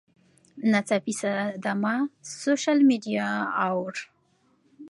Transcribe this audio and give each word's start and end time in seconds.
ناڅاپي 0.71 1.13
صدمه، 1.19 1.95
سوشل 2.41 2.79
میډیا 2.89 3.27
اوور 3.65 3.95